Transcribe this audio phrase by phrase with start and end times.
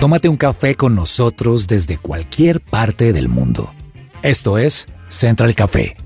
[0.00, 3.72] Tómate un café con nosotros desde cualquier parte del mundo.
[4.22, 5.96] Esto es Central Café.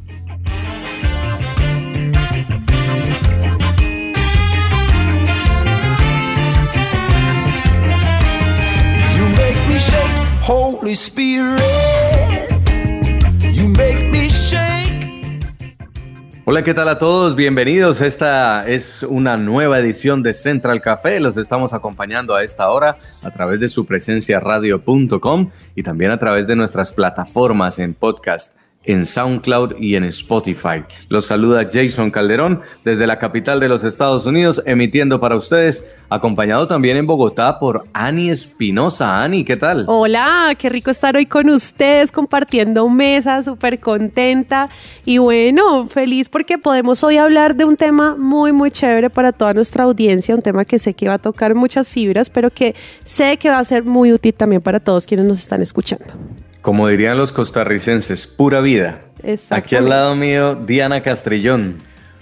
[16.50, 17.36] Hola, ¿qué tal a todos?
[17.36, 18.00] Bienvenidos.
[18.00, 21.20] Esta es una nueva edición de Central Café.
[21.20, 26.18] Los estamos acompañando a esta hora a través de su presencia radio.com y también a
[26.18, 30.84] través de nuestras plataformas en podcast en SoundCloud y en Spotify.
[31.08, 36.66] Los saluda Jason Calderón desde la capital de los Estados Unidos, emitiendo para ustedes, acompañado
[36.66, 39.22] también en Bogotá por Ani Espinosa.
[39.22, 39.84] Ani, ¿qué tal?
[39.86, 44.70] Hola, qué rico estar hoy con ustedes compartiendo mesa, súper contenta
[45.04, 49.52] y bueno, feliz porque podemos hoy hablar de un tema muy, muy chévere para toda
[49.52, 52.74] nuestra audiencia, un tema que sé que va a tocar muchas fibras, pero que
[53.04, 56.14] sé que va a ser muy útil también para todos quienes nos están escuchando.
[56.62, 59.00] Como dirían los costarricenses, pura vida.
[59.50, 61.76] Aquí al lado mío, Diana Castrillón.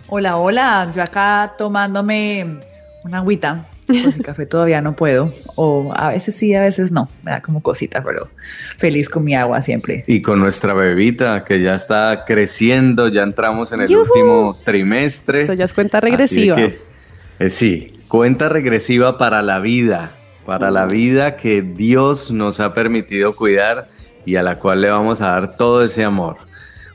[0.07, 2.61] Hola, hola, yo acá tomándome
[3.03, 3.67] una agüita.
[3.87, 5.33] Porque café todavía no puedo.
[5.57, 7.09] O a veces sí, a veces no.
[7.25, 8.29] Me da como cosita, pero
[8.77, 10.05] feliz con mi agua siempre.
[10.07, 15.43] Y con nuestra bebita que ya está creciendo, ya entramos en el último trimestre.
[15.43, 16.55] Eso ya es cuenta regresiva.
[16.55, 16.79] Que,
[17.41, 20.13] eh, sí, cuenta regresiva para la vida,
[20.47, 23.89] para la vida que Dios nos ha permitido cuidar
[24.29, 26.37] y a la cual le vamos a dar todo ese amor.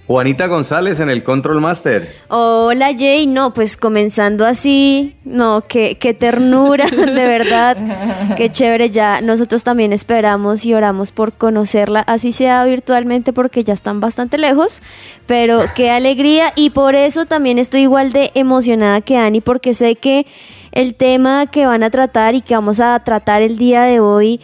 [0.05, 2.13] Juanita González en el Control Master.
[2.27, 7.75] Hola Jay, no, pues comenzando así, no, qué, qué ternura, de verdad,
[8.37, 13.73] qué chévere, ya nosotros también esperamos y oramos por conocerla, así sea virtualmente porque ya
[13.73, 14.81] están bastante lejos,
[15.25, 19.95] pero qué alegría y por eso también estoy igual de emocionada que Ani porque sé
[19.95, 20.27] que
[20.71, 24.39] el tema que van a tratar y que vamos a tratar el día de hoy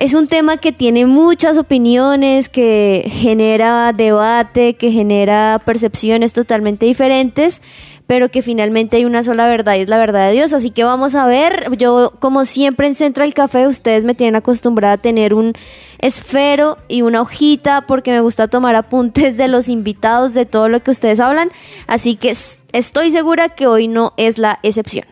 [0.00, 7.60] es un tema que tiene muchas opiniones, que genera debate, que genera percepciones totalmente diferentes,
[8.06, 10.54] pero que finalmente hay una sola verdad y es la verdad de Dios.
[10.54, 14.94] Así que vamos a ver, yo como siempre en Central Café, ustedes me tienen acostumbrada
[14.94, 15.52] a tener un
[15.98, 20.80] esfero y una hojita porque me gusta tomar apuntes de los invitados, de todo lo
[20.80, 21.50] que ustedes hablan.
[21.86, 22.34] Así que
[22.72, 25.04] estoy segura que hoy no es la excepción.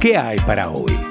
[0.00, 1.01] ¿Qué hay para hoy?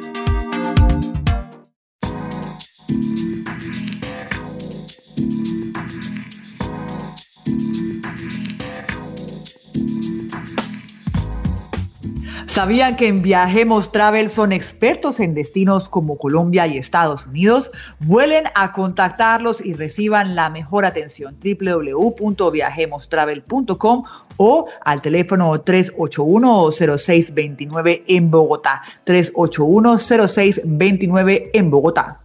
[12.52, 17.72] ¿Sabían que en Viajemos Travel son expertos en destinos como Colombia y Estados Unidos?
[18.02, 21.38] Vuelen a contactarlos y reciban la mejor atención.
[21.42, 24.04] www.viajemostravel.com
[24.36, 28.82] o al teléfono 381-0629 en Bogotá.
[29.06, 32.20] 381-0629 en Bogotá.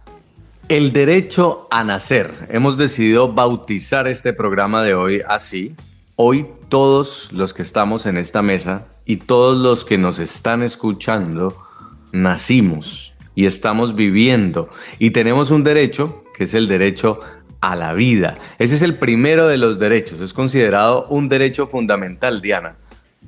[0.67, 2.33] El derecho a nacer.
[2.49, 5.73] Hemos decidido bautizar este programa de hoy así.
[6.19, 11.55] Hoy todos los que estamos en esta mesa y todos los que nos están escuchando
[12.11, 14.67] nacimos y estamos viviendo
[14.97, 17.19] y tenemos un derecho que es el derecho
[17.61, 18.33] a la vida.
[18.57, 22.77] Ese es el primero de los derechos, es considerado un derecho fundamental, Diana.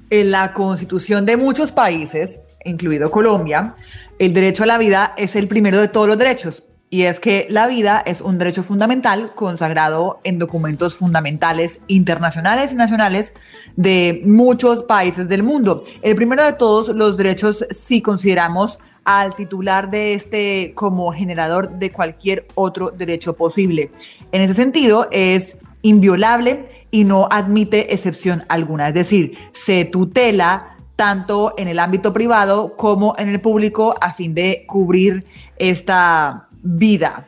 [0.10, 3.76] En la constitución de muchos países, incluido Colombia,
[4.18, 6.64] el derecho a la vida es el primero de todos los derechos.
[6.92, 12.76] Y es que la vida es un derecho fundamental consagrado en documentos fundamentales internacionales y
[12.76, 13.32] nacionales
[13.76, 15.84] de muchos países del mundo.
[16.02, 21.92] El primero de todos los derechos, si consideramos al titular de este como generador de
[21.92, 23.92] cualquier otro derecho posible.
[24.32, 28.88] En ese sentido, es inviolable y no admite excepción alguna.
[28.90, 34.34] Es decir, se tutela tanto en el ámbito privado como en el público a fin
[34.34, 35.26] de cubrir
[35.58, 37.28] esta vida.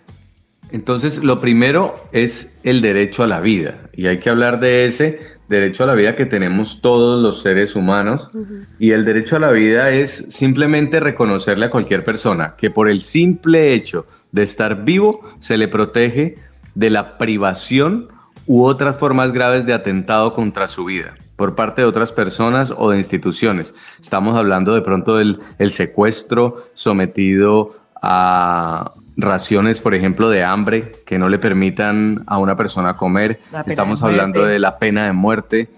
[0.72, 5.20] Entonces, lo primero es el derecho a la vida y hay que hablar de ese
[5.50, 8.32] derecho a la vida que tenemos todos los seres humanos
[8.80, 13.02] y el derecho a la vida es simplemente reconocerle a cualquier persona que por el
[13.02, 16.36] simple hecho de estar vivo se le protege
[16.74, 18.08] de la privación
[18.48, 22.92] u otras formas graves de atentado contra su vida por parte de otras personas o
[22.92, 23.74] de instituciones.
[24.00, 31.18] Estamos hablando de pronto del el secuestro sometido a raciones, por ejemplo, de hambre que
[31.18, 33.40] no le permitan a una persona comer.
[33.66, 35.70] Estamos hablando de la pena de muerte.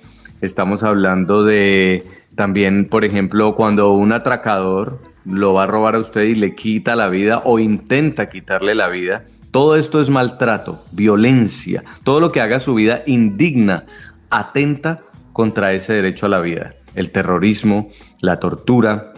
[0.42, 2.04] Estamos hablando de
[2.36, 6.96] también, por ejemplo, cuando un atracador lo va a robar a usted y le quita
[6.96, 9.26] la vida o intenta quitarle la vida.
[9.52, 11.84] Todo esto es maltrato, violencia.
[12.04, 13.86] Todo lo que haga su vida indigna,
[14.30, 15.02] atenta
[15.32, 16.74] contra ese derecho a la vida.
[16.96, 19.14] El terrorismo, la tortura,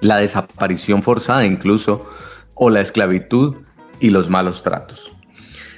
[0.00, 2.08] la desaparición forzada incluso,
[2.54, 3.56] o la esclavitud
[4.00, 5.10] y los malos tratos.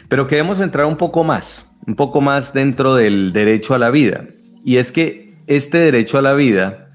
[0.09, 4.27] Pero queremos entrar un poco más, un poco más dentro del derecho a la vida.
[4.65, 6.91] Y es que este derecho a la vida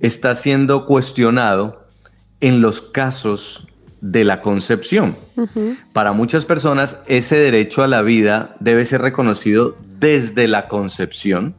[0.00, 1.86] está siendo cuestionado
[2.40, 3.66] en los casos
[4.00, 5.16] de la concepción.
[5.92, 11.54] Para muchas personas ese derecho a la vida debe ser reconocido desde la concepción,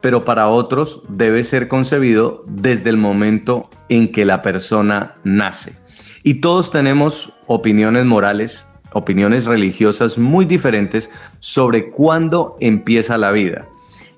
[0.00, 5.74] pero para otros debe ser concebido desde el momento en que la persona nace.
[6.22, 11.10] Y todos tenemos opiniones morales, opiniones religiosas muy diferentes
[11.40, 13.68] sobre cuándo empieza la vida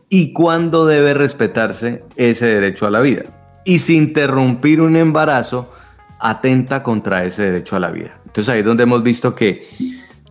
[0.09, 3.25] y cuándo debe respetarse ese derecho a la vida.
[3.65, 5.73] Y si interrumpir un embarazo
[6.19, 8.21] atenta contra ese derecho a la vida.
[8.27, 9.67] Entonces ahí es donde hemos visto que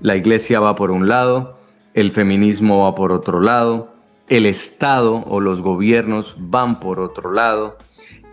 [0.02, 1.60] la iglesia va por un lado,
[1.94, 3.94] el feminismo va por otro lado,
[4.28, 7.78] el Estado o los gobiernos van por otro lado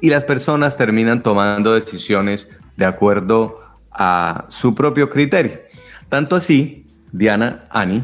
[0.00, 5.60] y las personas terminan tomando decisiones de acuerdo a su propio criterio.
[6.08, 8.02] Tanto así, Diana, Ani,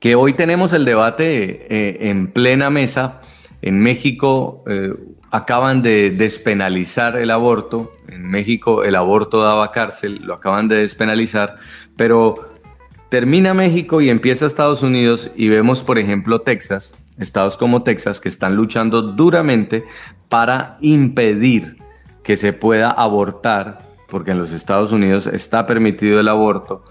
[0.00, 3.20] que hoy tenemos el debate eh, en plena mesa.
[3.62, 4.92] En México eh,
[5.30, 7.92] acaban de despenalizar el aborto.
[8.08, 11.56] En México el aborto daba cárcel, lo acaban de despenalizar,
[11.96, 12.54] pero
[13.08, 18.28] termina México y empieza Estados Unidos y vemos, por ejemplo, Texas, estados como Texas, que
[18.28, 19.84] están luchando duramente
[20.28, 21.78] para impedir
[22.24, 23.78] que se pueda abortar,
[24.08, 26.84] porque en los Estados Unidos está permitido el aborto,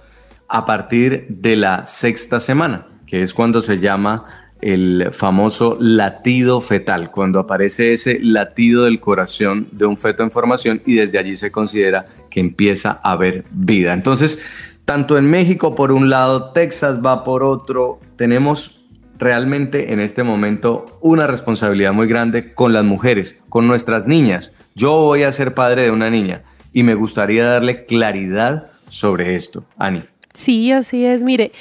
[0.48, 4.26] a partir de la sexta semana, que es cuando se llama
[4.62, 10.82] el famoso latido fetal, cuando aparece ese latido del corazón de un feto en formación
[10.86, 13.94] y desde allí se considera que empieza a haber vida.
[13.94, 14.40] Entonces,
[14.86, 18.86] tanto en México por un lado, Texas va por otro, tenemos
[19.18, 24.54] realmente en este momento una responsabilidad muy grande con las mujeres, con nuestras niñas.
[24.76, 29.66] Yo voy a ser padre de una niña y me gustaría darle claridad sobre esto.
[29.78, 30.04] Ani.
[30.34, 31.22] Sí, así es.
[31.22, 31.52] Mire,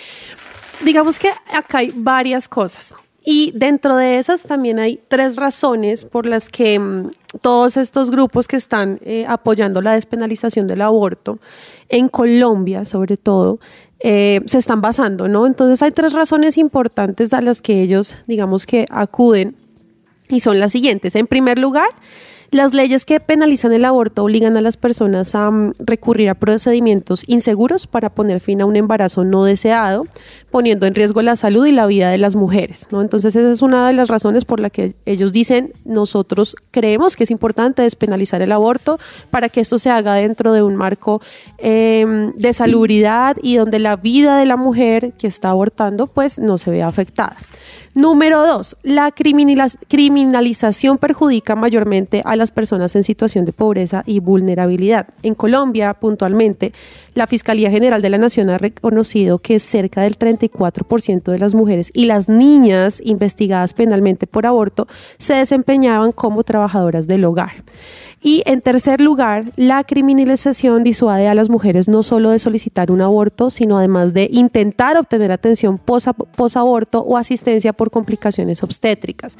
[0.84, 2.94] digamos que acá hay varias cosas.
[3.24, 7.10] Y dentro de esas también hay tres razones por las que mm,
[7.40, 11.38] todos estos grupos que están eh, apoyando la despenalización del aborto,
[11.88, 13.60] en Colombia sobre todo,
[14.00, 15.46] eh, se están basando, ¿no?
[15.46, 19.54] Entonces hay tres razones importantes a las que ellos, digamos que acuden
[20.28, 21.14] y son las siguientes.
[21.14, 21.90] En primer lugar,
[22.52, 27.24] las leyes que penalizan el aborto obligan a las personas a mm, recurrir a procedimientos
[27.26, 30.06] inseguros para poner fin a un embarazo no deseado,
[30.50, 32.86] poniendo en riesgo la salud y la vida de las mujeres.
[32.90, 33.00] ¿no?
[33.00, 37.24] Entonces esa es una de las razones por la que ellos dicen, nosotros creemos que
[37.24, 39.00] es importante despenalizar el aborto
[39.30, 41.22] para que esto se haga dentro de un marco
[41.56, 46.58] em, de salubridad y donde la vida de la mujer que está abortando pues no
[46.58, 47.38] se vea afectada.
[47.94, 55.08] Número dos, la criminalización perjudica mayormente a las personas en situación de pobreza y vulnerabilidad.
[55.22, 56.72] En Colombia, puntualmente,
[57.14, 61.90] la Fiscalía General de la Nación ha reconocido que cerca del 34% de las mujeres
[61.92, 64.88] y las niñas investigadas penalmente por aborto
[65.18, 67.52] se desempeñaban como trabajadoras del hogar.
[68.24, 73.00] Y en tercer lugar, la criminalización disuade a las mujeres no solo de solicitar un
[73.00, 79.36] aborto, sino además de intentar obtener atención posaborto o asistencia por complicaciones obstétricas.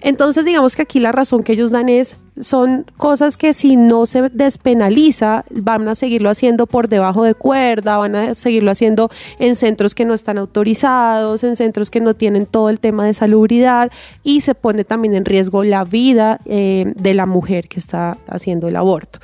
[0.00, 4.06] Entonces, digamos que aquí la razón que ellos dan es, son cosas que si no
[4.06, 9.56] se despenaliza, van a seguirlo haciendo por debajo de cuerda, van a seguirlo haciendo en
[9.56, 13.90] centros que no están autorizados, en centros que no tienen todo el tema de salubridad
[14.22, 18.68] y se pone también en riesgo la vida eh, de la mujer que está haciendo
[18.68, 19.18] el aborto.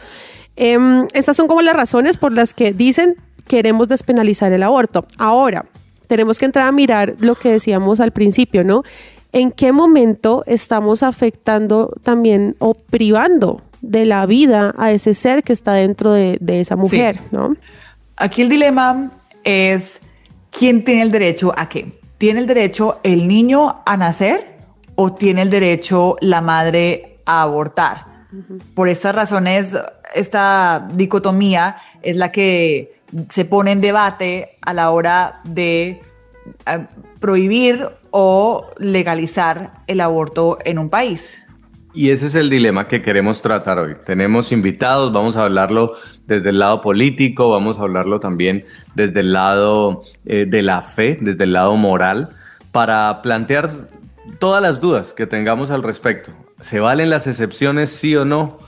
[0.57, 5.07] Em, estas son como las razones por las que dicen queremos despenalizar el aborto.
[5.19, 5.67] Ahora,
[6.07, 8.83] tenemos que entrar a mirar lo que decíamos al principio, ¿no?
[9.37, 15.53] ¿En qué momento estamos afectando también o privando de la vida a ese ser que
[15.53, 17.55] está dentro de, esa mujer, ¿no?
[18.17, 19.11] Aquí el dilema
[19.45, 20.01] es
[20.51, 22.01] quién tiene el derecho a qué.
[22.17, 24.57] ¿Tiene el derecho el niño a nacer
[24.95, 28.07] o tiene el derecho la madre a abortar?
[28.75, 29.77] Por estas razones,
[30.15, 36.01] esta dicotomía es la que se pone en debate a la hora de
[36.65, 36.87] eh,
[37.21, 37.87] prohibir
[38.19, 41.37] o legalizar el aborto en un país.
[41.93, 43.95] Y ese es el dilema que queremos tratar hoy.
[44.07, 45.97] Tenemos invitados, vamos a hablarlo
[46.27, 51.19] desde el lado político, vamos a hablarlo también desde el lado eh, de la fe,
[51.21, 52.31] desde el lado moral,
[52.73, 53.69] para plantear
[54.39, 56.33] todas las dudas que tengamos al respecto.
[56.59, 58.59] ¿Se valen las excepciones, sí o no?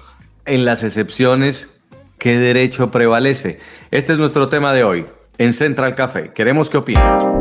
[0.45, 1.71] En las excepciones,
[2.19, 3.61] ¿qué derecho prevalece?
[3.91, 5.07] Este es nuestro tema de hoy
[5.39, 6.33] en Central Café.
[6.35, 7.38] Queremos que opinen.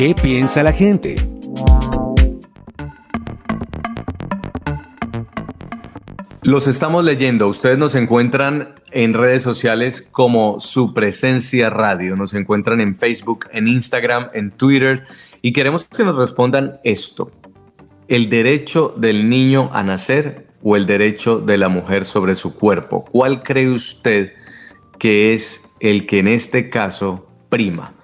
[0.00, 1.14] ¿Qué piensa la gente?
[6.40, 7.48] Los estamos leyendo.
[7.48, 12.16] Ustedes nos encuentran en redes sociales como Su Presencia Radio.
[12.16, 15.04] Nos encuentran en Facebook, en Instagram, en Twitter
[15.42, 17.30] y queremos que nos respondan esto.
[18.08, 23.04] ¿El derecho del niño a nacer o el derecho de la mujer sobre su cuerpo?
[23.04, 24.32] ¿Cuál cree usted
[24.98, 27.99] que es el que en este caso prima?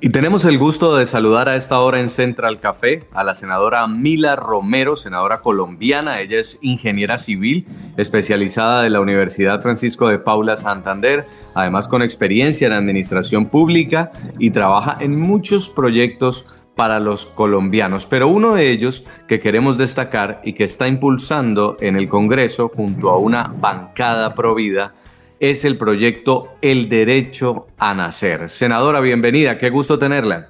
[0.04, 3.86] Y tenemos el gusto de saludar a esta hora en Central Café a la senadora
[3.86, 6.20] Mila Romero, senadora colombiana.
[6.20, 12.66] Ella es ingeniera civil, especializada de la Universidad Francisco de Paula Santander, además con experiencia
[12.66, 19.04] en administración pública y trabaja en muchos proyectos para los colombianos, pero uno de ellos
[19.28, 24.94] que queremos destacar y que está impulsando en el Congreso junto a una bancada provida
[25.42, 28.48] es el proyecto El Derecho a Nacer.
[28.48, 30.48] Senadora, bienvenida, qué gusto tenerla.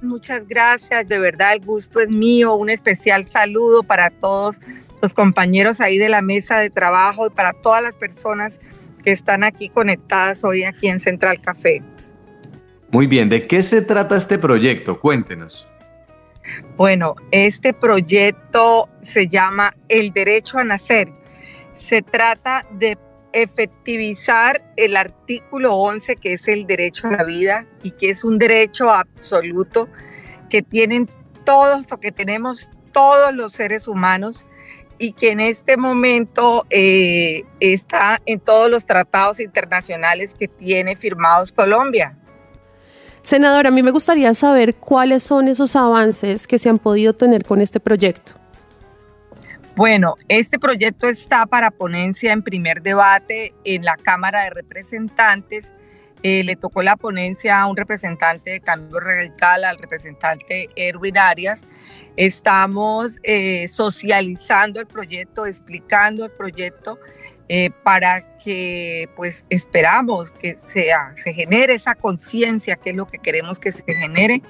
[0.00, 4.58] Muchas gracias, de verdad el gusto es mío, un especial saludo para todos
[5.02, 8.60] los compañeros ahí de la mesa de trabajo y para todas las personas
[9.02, 11.82] que están aquí conectadas hoy aquí en Central Café.
[12.92, 15.00] Muy bien, ¿de qué se trata este proyecto?
[15.00, 15.66] Cuéntenos.
[16.76, 21.08] Bueno, este proyecto se llama El Derecho a Nacer.
[21.74, 22.96] Se trata de
[23.42, 28.38] efectivizar el artículo 11, que es el derecho a la vida y que es un
[28.38, 29.88] derecho absoluto
[30.48, 31.06] que tienen
[31.44, 34.46] todos o que tenemos todos los seres humanos
[34.98, 41.52] y que en este momento eh, está en todos los tratados internacionales que tiene firmados
[41.52, 42.16] Colombia.
[43.20, 47.44] Senadora, a mí me gustaría saber cuáles son esos avances que se han podido tener
[47.44, 48.32] con este proyecto.
[49.76, 55.74] Bueno, este proyecto está para ponencia en primer debate en la Cámara de Representantes.
[56.22, 61.66] Eh, le tocó la ponencia a un representante de Cambio Radical, al representante Erwin Arias.
[62.16, 66.98] Estamos eh, socializando el proyecto, explicando el proyecto
[67.50, 73.18] eh, para que, pues, esperamos que sea, se genere esa conciencia, que es lo que
[73.18, 74.40] queremos que se genere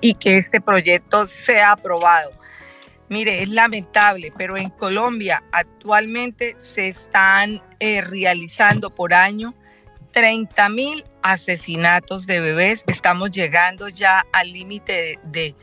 [0.00, 2.30] y que este proyecto sea aprobado.
[3.08, 9.54] Mire, es lamentable, pero en Colombia actualmente se están eh, realizando por año
[10.12, 12.84] 30 mil asesinatos de bebés.
[12.86, 15.54] Estamos llegando ya al límite de,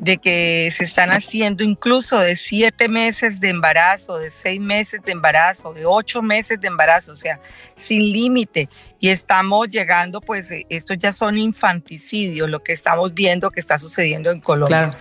[0.00, 5.12] de, que se están haciendo incluso de siete meses de embarazo, de seis meses de
[5.12, 7.40] embarazo, de ocho meses de embarazo, o sea,
[7.74, 8.68] sin límite.
[9.00, 13.78] Y estamos llegando, pues, eh, estos ya son infanticidios, lo que estamos viendo que está
[13.78, 14.90] sucediendo en Colombia.
[14.90, 14.98] Claro.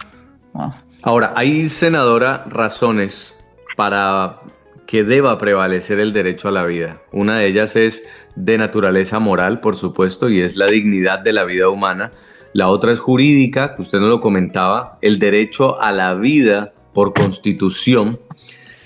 [0.55, 0.83] Ah.
[1.05, 3.35] Ahora, hay, senadora, razones
[3.75, 4.39] para
[4.87, 7.01] que deba prevalecer el derecho a la vida.
[7.11, 8.03] Una de ellas es
[8.37, 12.11] de naturaleza moral, por supuesto, y es la dignidad de la vida humana.
[12.53, 17.13] La otra es jurídica, que usted no lo comentaba, el derecho a la vida por
[17.13, 18.21] constitución.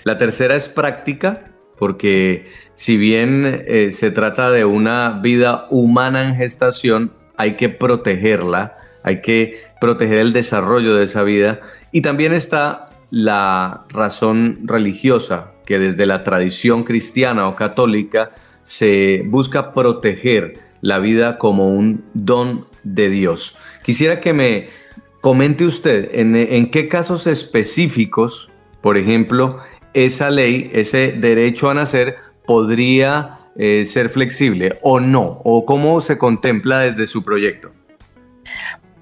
[0.02, 6.34] La tercera es práctica, porque si bien eh, se trata de una vida humana en
[6.34, 11.60] gestación, hay que protegerla, hay que proteger el desarrollo de esa vida
[11.92, 19.72] y también está la razón religiosa, que desde la tradición cristiana o católica se busca
[19.72, 23.56] proteger la vida como un don de Dios.
[23.82, 24.68] Quisiera que me
[25.20, 28.50] comente usted en, qué casos específicos,
[28.80, 29.58] por ejemplo,
[29.94, 36.18] esa ley, ese derecho a nacer, podría eh, ser flexible o no, o cómo se
[36.18, 37.72] contempla desde su proyecto.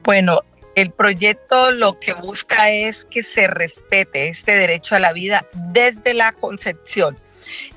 [0.06, 0.38] Bueno,
[0.76, 6.14] el proyecto lo que busca es que se respete este derecho a la vida desde
[6.14, 7.18] la concepción.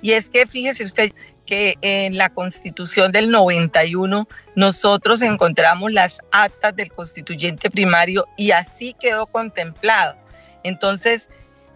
[0.03, 1.11] Y es que fíjese usted
[1.47, 8.95] que en la constitución del 91 nosotros encontramos las actas del constituyente primario y así
[8.99, 10.15] quedó contemplado.
[10.63, 11.29] Entonces,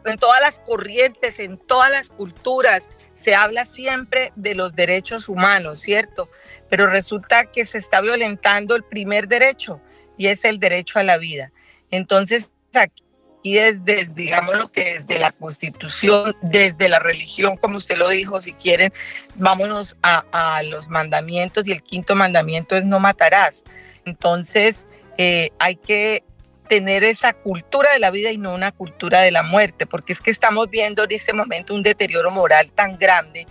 [0.05, 5.79] en todas las corrientes, en todas las culturas, se habla siempre de los derechos humanos,
[5.79, 6.29] ¿cierto?
[6.69, 9.81] Pero resulta que se está violentando el primer derecho,
[10.17, 11.51] y es el derecho a la vida.
[11.91, 13.03] Entonces, aquí
[13.43, 18.53] desde, digamos lo que desde la constitución, desde la religión, como usted lo dijo, si
[18.53, 18.93] quieren,
[19.35, 23.63] vámonos a, los mandamientos y el quinto mandamiento es no matarás.
[24.05, 24.85] Entonces,
[25.17, 26.23] eh, hay que
[26.69, 30.21] tener esa cultura de la vida y no una cultura de la muerte, porque es
[30.21, 33.45] que estamos viendo en este momento un deterioro moral tan grande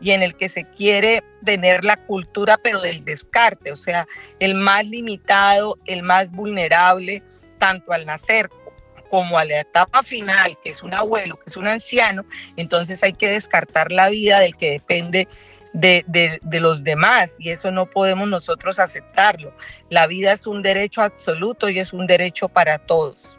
[0.00, 4.06] y en el que se quiere tener la cultura, pero del descarte, o sea,
[4.40, 7.22] el más limitado, el más vulnerable,
[7.58, 8.50] tanto al nacer
[9.08, 12.24] como a la etapa final, que es un abuelo, que es un anciano,
[12.56, 15.28] entonces hay que descartar la vida del que depende
[15.72, 16.04] de,
[16.42, 19.52] de, los demás y eso no podemos nosotros aceptarlo.
[19.90, 23.36] La vida es un derecho absoluto y es un derecho para todos.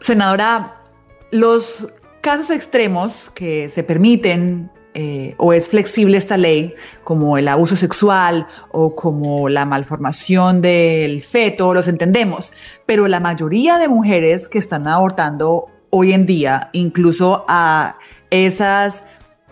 [0.00, 0.82] Senadora,
[1.30, 1.88] los
[2.24, 8.46] casos extremos que se permiten eh, o es flexible esta ley, como el abuso sexual
[8.72, 12.50] o como la malformación del feto, los entendemos,
[12.86, 17.98] pero la mayoría de mujeres que están abortando hoy en día, incluso a
[18.30, 19.02] esas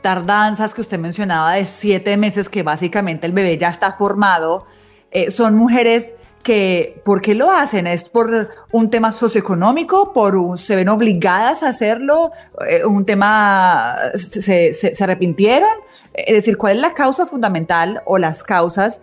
[0.00, 4.64] tardanzas que usted mencionaba de siete meses que básicamente el bebé ya está formado,
[5.11, 7.87] eh, son mujeres que, ¿por qué lo hacen?
[7.87, 10.13] ¿Es por un tema socioeconómico?
[10.13, 12.33] ¿Por se ven obligadas a hacerlo?
[12.69, 15.71] Eh, ¿Un tema, se, se, arrepintieron?
[16.13, 19.01] Es decir, ¿cuál es la causa fundamental o las causas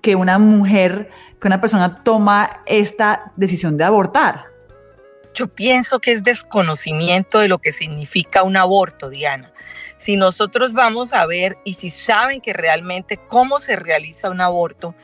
[0.00, 4.46] que una mujer, que una persona toma esta decisión de abortar?
[5.34, 9.52] Yo pienso que es desconocimiento de lo que significa un aborto, Diana.
[9.98, 14.94] Si nosotros vamos a ver y si saben que realmente cómo se realiza un aborto,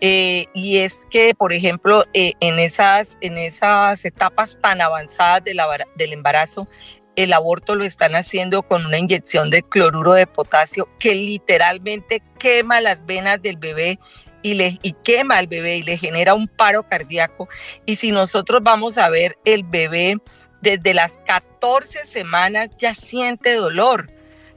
[0.00, 6.12] eh, y es que, por ejemplo, eh, en, esas, en esas etapas tan avanzadas del
[6.12, 6.68] embarazo,
[7.16, 12.80] el aborto lo están haciendo con una inyección de cloruro de potasio que literalmente quema
[12.82, 13.98] las venas del bebé
[14.42, 17.48] y, le, y quema al bebé y le genera un paro cardíaco.
[17.86, 20.18] Y si nosotros vamos a ver, el bebé
[20.60, 24.10] desde las 14 semanas ya siente dolor.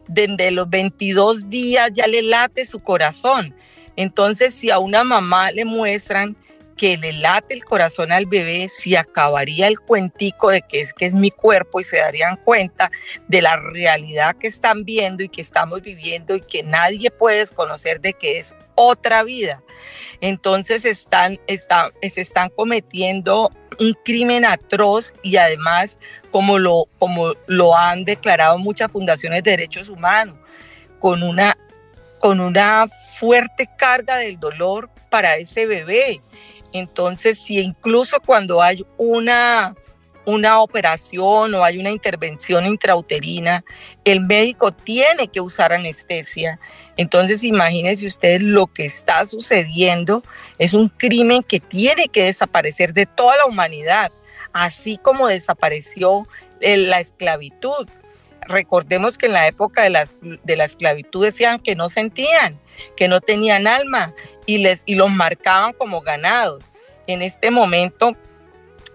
[0.08, 3.55] Desde los 22 días ya le late su corazón.
[4.00, 6.38] Entonces, si a una mamá le muestran
[6.77, 11.06] que le late el corazón al bebé, si acabaría el cuentico de que es que
[11.06, 12.89] es mi cuerpo y se darían cuenta
[13.27, 18.00] de la realidad que están viendo y que estamos viviendo y que nadie puede desconocer
[18.00, 19.62] de que es otra vida.
[20.22, 23.51] Entonces están, se están cometiendo
[23.82, 26.00] un crimen atroz y además,
[26.32, 30.38] como lo, como lo han declarado muchas fundaciones de derechos humanos,
[31.02, 31.58] con una
[32.19, 36.21] con una fuerte carga del dolor para ese bebé.
[36.71, 39.75] Entonces, si incluso cuando hay una,
[40.25, 43.63] una operación o hay una intervención intrauterina,
[44.03, 46.60] el médico tiene que usar anestesia.
[46.97, 50.23] Entonces, imagínense ustedes lo que está sucediendo.
[50.60, 54.12] Es un crimen que tiene que desaparecer de toda la humanidad,
[54.53, 56.27] así como desapareció
[56.62, 57.88] eh, la esclavitud
[58.50, 62.60] recordemos que en la época de, las, de la esclavitud decían que no sentían,
[62.98, 64.14] que no tenían alma
[64.46, 66.74] y, les, y los marcaban como ganados.
[67.08, 68.16] En este momento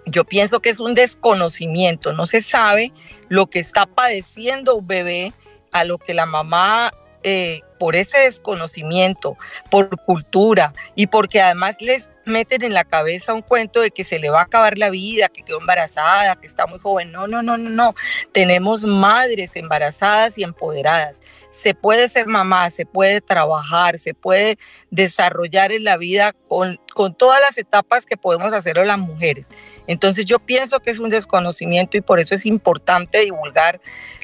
[0.06, 2.92] yo pienso que es un desconocimiento, no se sabe
[3.28, 5.32] lo que está padeciendo un bebé
[5.72, 9.36] a lo que la mamá eh, por ese desconocimiento,
[9.70, 14.18] por cultura y porque además les meten en la cabeza un cuento de que se
[14.18, 17.12] le va a acabar la vida, que quedó embarazada, que está muy joven.
[17.12, 17.94] No, no, no, no, no.
[18.32, 21.20] Tenemos madres embarazadas y empoderadas.
[21.50, 24.58] Se puede ser mamá, se puede trabajar, se puede
[24.90, 29.50] desarrollar en la vida con, con todas las etapas que podemos hacerlo las mujeres.
[29.86, 33.80] Entonces yo pienso que es un desconocimiento y por eso es importante divulgar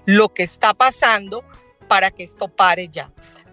[0.07, 1.45] lo que está pasando
[1.89, 3.11] para que esto pare ya.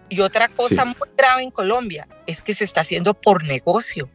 [0.08, 4.08] Y otra cosa muy grave en Colombia es que se está haciendo por negocio.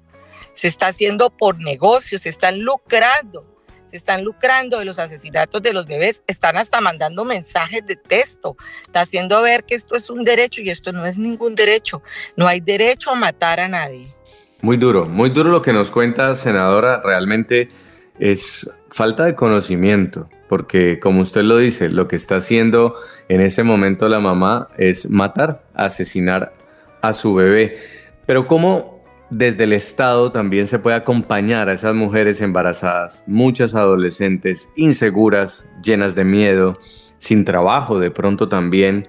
[0.54, 3.46] Se está haciendo por negocio, se están lucrando.
[3.86, 8.58] Se están lucrando de los asesinatos de los bebés, están hasta mandando mensajes de texto,
[8.88, 12.02] está haciendo ver que esto es un derecho y esto no es ningún derecho.
[12.36, 14.16] No hay derecho a matar a nadie.
[14.62, 17.02] Muy duro, muy duro lo que nos cuenta, senadora.
[17.04, 17.70] Realmente
[18.18, 22.96] es falta de conocimiento porque como usted lo dice, lo que está haciendo
[23.28, 26.54] en ese momento la mamá es matar, asesinar
[27.02, 27.80] a su bebé.
[28.28, 28.93] Pero ¿cómo
[29.34, 36.14] desde el Estado también se puede acompañar a esas mujeres embarazadas, muchas adolescentes inseguras, llenas
[36.14, 36.80] de miedo,
[37.18, 39.08] sin trabajo de pronto también,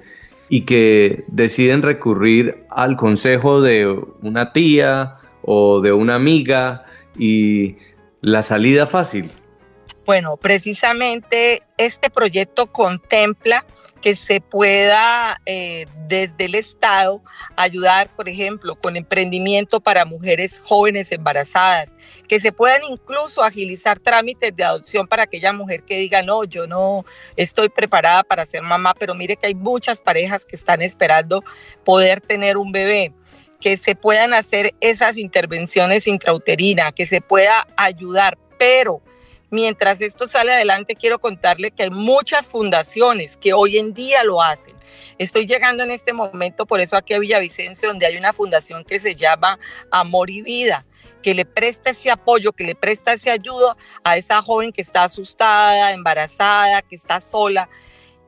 [0.49, 6.85] y que deciden recurrir al consejo de una tía o de una amiga
[7.19, 7.77] y
[8.23, 9.31] la salida fácil,
[10.05, 13.65] bueno, precisamente este proyecto contempla
[14.03, 17.23] que se pueda eh, desde el Estado
[17.57, 21.95] ayudar, por ejemplo, con emprendimiento para mujeres jóvenes embarazadas,
[22.29, 26.67] que se puedan incluso agilizar trámites de adopción para aquella mujer que diga, no, yo
[26.67, 27.05] no
[27.37, 31.43] estoy preparada para ser mamá, pero mire que hay muchas parejas que están esperando
[31.83, 33.13] poder tener un bebé
[33.59, 39.01] que se puedan hacer esas intervenciones intrauterinas, que se pueda ayudar, pero
[39.51, 44.43] mientras esto sale adelante, quiero contarle que hay muchas fundaciones que hoy en día lo
[44.43, 44.75] hacen.
[45.19, 48.99] Estoy llegando en este momento, por eso aquí a Villavicencio, donde hay una fundación que
[49.01, 49.59] se llama
[49.91, 50.85] Amor y Vida
[51.25, 55.05] que le presta ese apoyo, que le presta ese ayuda a esa joven que está
[55.05, 57.71] asustada, embarazada, que está sola.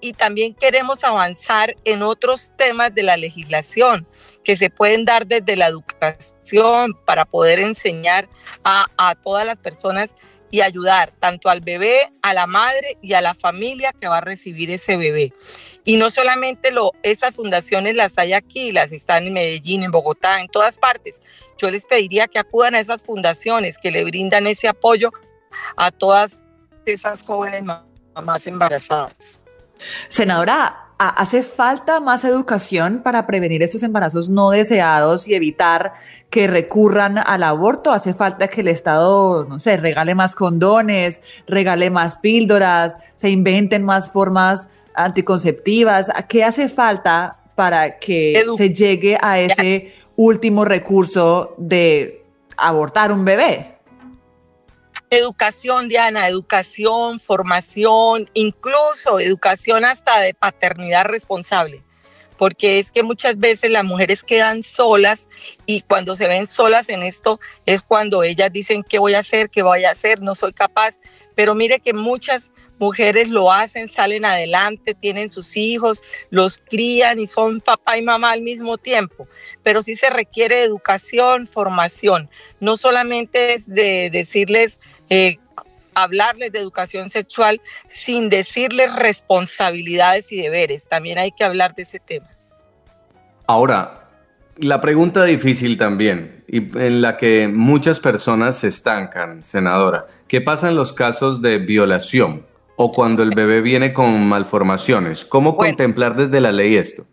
[0.00, 4.09] Y también queremos avanzar en otros temas de la legislación
[4.44, 8.31] que se pueden dar desde la educación para poder enseñar
[8.64, 10.14] a, a todas las personas
[10.57, 14.21] y ayudar tanto al bebé, a la madre y a la familia que va a
[14.23, 15.35] recibir ese bebé.
[15.85, 20.40] Y no solamente lo, esas fundaciones las hay aquí, las están en Medellín, en Bogotá,
[20.40, 21.21] en todas partes.
[21.59, 25.12] Yo les pediría que acudan a esas fundaciones, que le brindan ese apoyo
[25.77, 26.40] a todas
[26.87, 27.62] esas jóvenes
[28.14, 29.42] mamás embarazadas.
[30.09, 35.92] Senadora, ¿hace falta más educación para prevenir estos embarazos no deseados y evitar
[36.37, 37.90] que recurran al aborto?
[37.90, 43.83] ¿Hace falta que el Estado, no sé, regale más condones, regale más píldoras, se inventen
[43.83, 46.09] más formas anticonceptivas?
[46.29, 52.22] ¿Qué hace falta para que se llegue a ese último recurso de
[52.59, 53.79] abortar un bebé?
[55.09, 61.86] Educación, Diana, educación, formación, incluso educación hasta de paternidad responsable
[62.38, 65.29] porque es que muchas veces las mujeres quedan solas
[65.64, 69.51] y cuando se ven solas en esto es cuando ellas dicen qué voy a hacer,
[69.51, 70.96] qué voy a hacer, no soy capaz.
[71.35, 77.27] Pero mire que muchas mujeres lo hacen, salen adelante, tienen sus hijos, los crían y
[77.27, 79.29] son papá y mamá al mismo tiempo.
[79.62, 82.31] Pero sí se requiere educación, formación.
[82.61, 85.38] No solamente es de decirles eh,
[85.96, 90.88] hablarles de educación sexual sin decirles responsabilidades y deberes.
[90.88, 92.28] También hay que hablar de ese tema.
[93.46, 94.11] Ahora,
[94.59, 100.68] la pregunta difícil también, y en la que muchas personas se estancan, senadora, ¿qué pasa
[100.68, 105.24] en los casos de violación o cuando el bebé viene con malformaciones?
[105.24, 107.06] ¿Cómo contemplar desde la ley esto?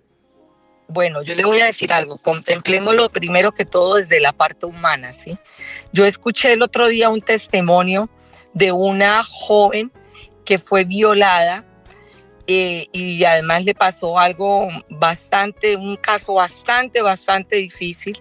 [0.90, 5.14] Bueno, yo le voy a decir algo, contemplémoslo primero que todo desde la parte humana,
[5.14, 5.38] ¿sí?
[5.94, 8.10] Yo escuché el otro día un testimonio
[8.54, 9.92] de una joven
[10.46, 11.66] que fue violada
[12.48, 18.18] eh, y además le pasó algo bastante, un caso bastante, bastante difícil.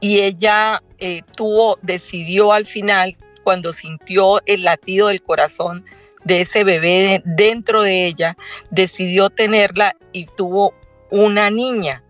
[0.00, 5.84] Y ella eh, tuvo, decidió al final, cuando sintió el latido del corazón
[6.24, 8.36] de ese bebé dentro de ella,
[8.70, 10.74] decidió tenerla y tuvo
[11.10, 12.04] una niña.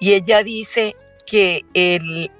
[0.00, 2.30] Y ella dice que el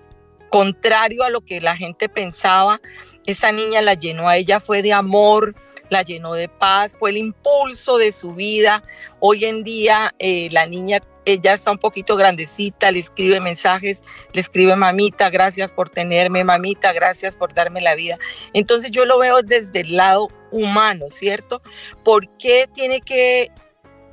[0.49, 2.81] contrario a lo que la gente pensaba,
[3.27, 5.55] esa niña la llenó a ella, fue de amor,
[5.91, 8.83] la llenó de paz, fue el impulso de su vida.
[9.21, 14.41] Hoy en día eh, la niña, ella está un poquito grandecita, le escribe mensajes, le
[14.41, 18.19] escribe mamita, gracias por tenerme, mamita, gracias por darme la vida.
[18.55, 21.63] Entonces yo lo veo desde el lado humano, ¿cierto?
[22.05, 23.51] ¿Por qué tiene que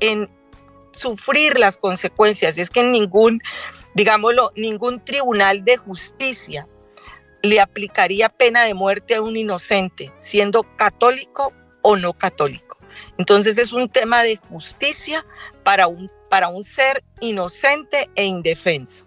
[0.01, 0.29] en,
[0.91, 2.57] sufrir las consecuencias?
[2.57, 3.41] Es que ningún,
[3.95, 6.67] digámoslo, ningún tribunal de justicia
[7.41, 12.77] le aplicaría pena de muerte a un inocente, siendo católico o no católico.
[13.17, 15.25] Entonces es un tema de justicia
[15.63, 19.05] para un, para un ser inocente e indefenso.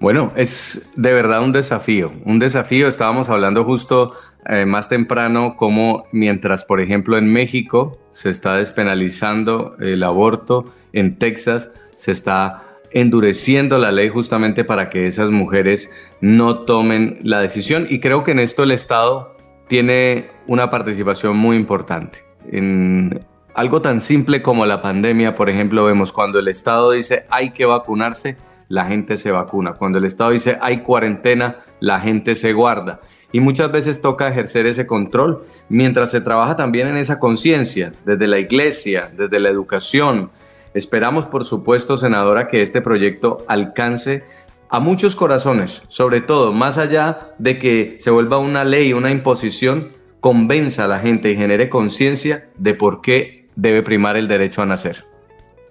[0.00, 2.86] Bueno, es de verdad un desafío, un desafío.
[2.86, 4.14] Estábamos hablando justo
[4.46, 11.18] eh, más temprano como mientras, por ejemplo, en México se está despenalizando el aborto, en
[11.18, 17.86] Texas se está endureciendo la ley justamente para que esas mujeres no tomen la decisión.
[17.88, 19.36] Y creo que en esto el Estado
[19.68, 22.24] tiene una participación muy importante.
[22.50, 23.24] En
[23.54, 27.66] algo tan simple como la pandemia, por ejemplo, vemos cuando el Estado dice hay que
[27.66, 28.36] vacunarse,
[28.68, 29.74] la gente se vacuna.
[29.74, 33.00] Cuando el Estado dice hay cuarentena, la gente se guarda.
[33.30, 38.26] Y muchas veces toca ejercer ese control mientras se trabaja también en esa conciencia, desde
[38.26, 40.30] la iglesia, desde la educación,
[40.78, 44.22] Esperamos, por supuesto, senadora, que este proyecto alcance
[44.68, 49.90] a muchos corazones, sobre todo, más allá de que se vuelva una ley, una imposición,
[50.20, 54.66] convenza a la gente y genere conciencia de por qué debe primar el derecho a
[54.66, 55.07] nacer.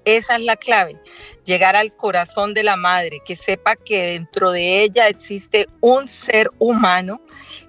[0.08, 0.96] Esa es la clave,
[1.44, 6.50] llegar al corazón de la madre, que sepa que dentro de ella existe un ser
[6.60, 7.22] humano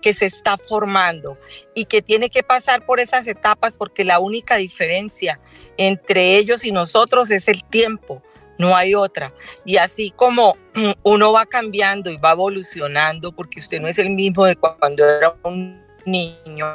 [0.03, 1.37] que se está formando
[1.75, 5.41] y que tiene que pasar por esas etapas porque la única diferencia
[5.79, 8.23] entre ellos y nosotros es el tiempo,
[8.57, 9.35] no hay otra.
[9.65, 10.57] Y así como
[11.03, 15.35] uno va cambiando y va evolucionando, porque usted no es el mismo de cuando era
[15.43, 16.67] un niño,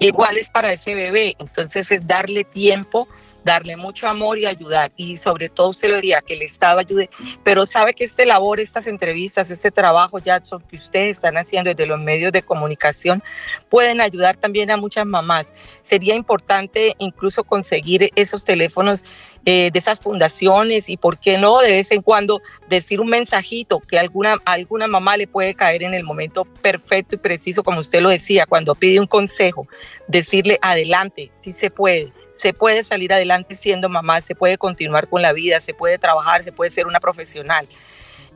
[0.00, 1.36] igual es para ese bebé.
[1.38, 3.06] Entonces es darle tiempo
[3.48, 4.92] darle mucho amor y ayudar.
[4.96, 7.08] Y sobre todo usted lo diría, que el Estado ayude.
[7.44, 11.86] Pero sabe que este labor, estas entrevistas, este trabajo, Jackson, que ustedes están haciendo desde
[11.86, 13.22] los medios de comunicación,
[13.70, 15.52] pueden ayudar también a muchas mamás.
[15.82, 19.02] Sería importante incluso conseguir esos teléfonos
[19.46, 23.80] eh, de esas fundaciones y, ¿por qué no?, de vez en cuando decir un mensajito
[23.80, 28.02] que alguna, alguna mamá le puede caer en el momento perfecto y preciso, como usted
[28.02, 29.66] lo decía, cuando pide un consejo,
[30.06, 35.22] decirle adelante, si se puede se puede salir adelante siendo mamá, se puede continuar con
[35.22, 37.66] la vida, se puede trabajar, se puede ser una profesional.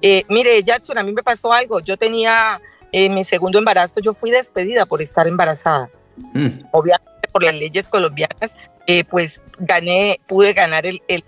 [0.00, 1.78] Eh, mire, Jackson, a mí me pasó algo.
[1.78, 2.60] Yo tenía
[2.90, 5.88] eh, mi segundo embarazo, yo fui despedida por estar embarazada.
[6.34, 6.64] Mm.
[6.72, 8.56] Obviamente por las leyes colombianas,
[8.88, 11.24] eh, pues gané, pude ganar el, el,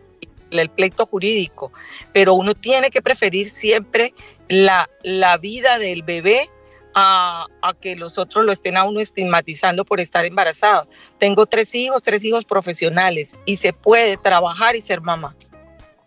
[0.50, 1.72] el, pleito jurídico,
[2.12, 4.12] pero uno tiene que preferir siempre
[4.48, 6.50] la, la vida del bebé
[6.94, 7.46] a,
[7.80, 10.88] que los otros lo estén a uno estigmatizando por estar embarazado.
[11.18, 15.34] Tengo tres hijos, tres hijos profesionales y se puede trabajar y ser mamá.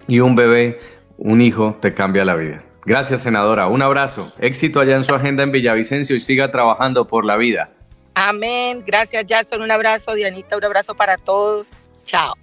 [0.07, 0.79] Y un bebé,
[1.17, 2.63] un hijo, te cambia la vida.
[2.85, 3.67] Gracias, senadora.
[3.67, 4.31] Un abrazo.
[4.39, 7.69] Éxito allá en su agenda en Villavicencio y siga trabajando por la vida.
[8.13, 8.83] Amén.
[8.85, 9.61] Gracias, Jackson.
[9.61, 10.55] Un abrazo, Dianita.
[10.55, 11.79] Un abrazo para todos.
[12.03, 12.33] Chao.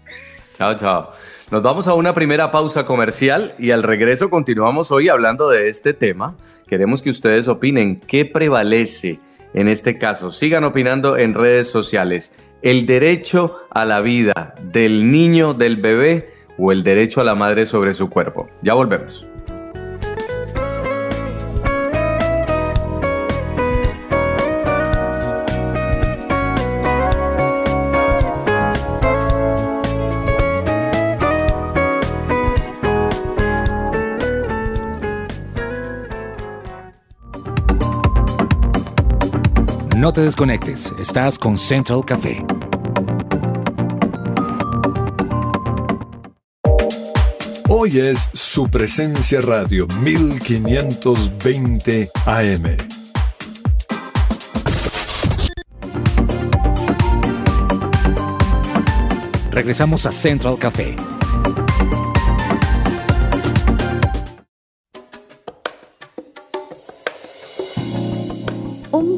[0.57, 1.13] Chao, chao.
[1.55, 5.95] Nos vamos a una primera pausa comercial y al regreso continuamos hoy hablando de este
[5.95, 6.35] tema
[6.67, 9.21] Queremos que ustedes opinen qué prevalece
[9.53, 10.33] en este caso.
[10.33, 12.35] Sigan opinando en redes sociales.
[12.61, 17.67] ¿El derecho a la vida del niño, del bebé o el derecho a la madre
[17.67, 18.51] sobre su cuerpo?
[18.63, 19.29] Ya volvemos.
[40.05, 42.45] No te desconectes, estás con Central Café.
[47.71, 52.77] Hoy es su presencia radio 1520 AM.
[59.51, 60.95] Regresamos a Central Café.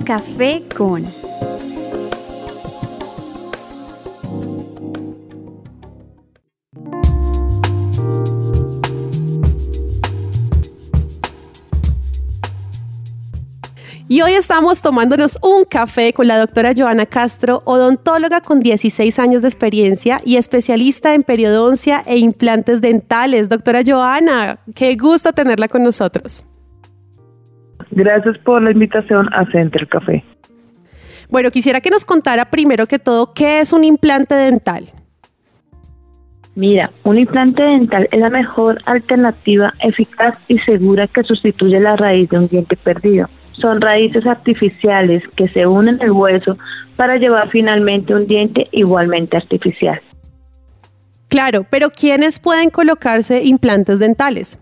[0.07, 1.05] Café con...
[14.09, 19.43] Y hoy estamos tomándonos un café con la doctora Joana Castro, odontóloga con 16 años
[19.43, 23.49] de experiencia y especialista en periodoncia e implantes dentales.
[23.49, 26.45] Doctora Joana, qué gusto tenerla con nosotros.
[27.97, 30.23] Gracias por la invitación a Center Café.
[31.31, 34.85] Bueno, quisiera que nos contara primero que todo qué es un implante dental.
[36.55, 42.29] Mira, un implante dental es la mejor alternativa eficaz y segura que sustituye la raíz
[42.29, 43.31] de un diente perdido.
[43.53, 46.59] Son raíces artificiales que se unen al hueso
[46.97, 50.03] para llevar finalmente un diente igualmente artificial.
[51.29, 54.59] Claro, pero ¿quiénes pueden colocarse implantes dentales?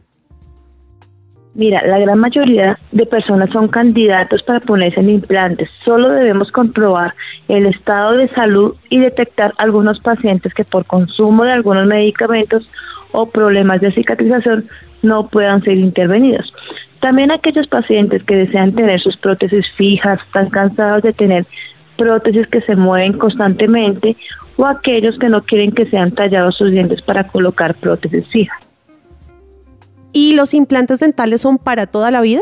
[1.55, 5.71] Mira, la gran mayoría de personas son candidatos para ponerse en implantes.
[5.85, 7.15] Solo debemos comprobar
[7.47, 12.69] el estado de salud y detectar algunos pacientes que por consumo de algunos medicamentos
[13.13, 14.69] o problemas de cicatrización
[15.03, 16.53] no puedan ser intervenidos.
[16.99, 21.45] También aquellos pacientes que desean tener sus prótesis fijas, están cansados de tener
[21.97, 24.17] prótesis que se mueven constantemente
[24.57, 28.74] o aquellos que no quieren que sean tallados sus dientes para colocar prótesis fijas.
[30.15, 32.41] ¿Y los implantes dentales son para toda la vida?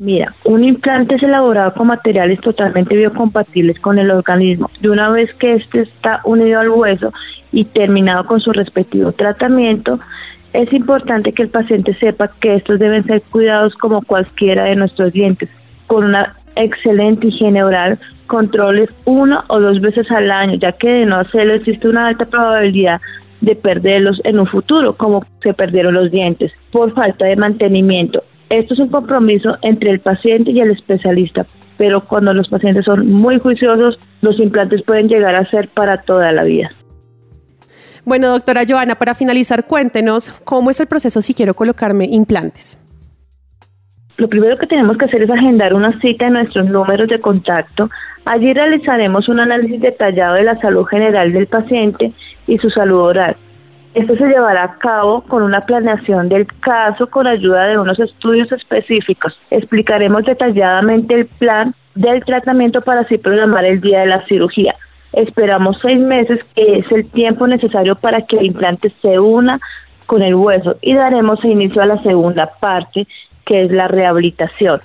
[0.00, 4.68] Mira, un implante es elaborado con materiales totalmente biocompatibles con el organismo.
[4.80, 7.12] De una vez que éste está unido al hueso
[7.52, 10.00] y terminado con su respectivo tratamiento,
[10.52, 15.12] es importante que el paciente sepa que estos deben ser cuidados como cualquiera de nuestros
[15.12, 15.48] dientes,
[15.86, 21.06] con una excelente higiene oral, controles una o dos veces al año, ya que de
[21.06, 23.00] no hacerlo existe una alta probabilidad
[23.44, 28.22] de perderlos en un futuro, como se perdieron los dientes, por falta de mantenimiento.
[28.48, 33.10] Esto es un compromiso entre el paciente y el especialista, pero cuando los pacientes son
[33.10, 36.70] muy juiciosos, los implantes pueden llegar a ser para toda la vida.
[38.04, 42.78] Bueno, doctora Joana, para finalizar, cuéntenos cómo es el proceso si quiero colocarme implantes.
[44.16, 47.90] Lo primero que tenemos que hacer es agendar una cita en nuestros números de contacto.
[48.24, 52.12] Allí realizaremos un análisis detallado de la salud general del paciente
[52.46, 53.36] y su salud oral.
[53.92, 58.50] Esto se llevará a cabo con una planeación del caso con ayuda de unos estudios
[58.50, 59.38] específicos.
[59.50, 64.74] Explicaremos detalladamente el plan del tratamiento para así programar el día de la cirugía.
[65.12, 69.60] Esperamos seis meses, que es el tiempo necesario para que el implante se una
[70.06, 73.06] con el hueso y daremos inicio a la segunda parte,
[73.44, 74.80] que es la rehabilitación.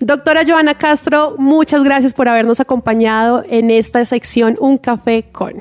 [0.00, 5.54] Doctora Joana Castro, muchas gracias por habernos acompañado en esta sección Un Café con.